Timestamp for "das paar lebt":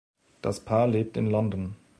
0.41-1.15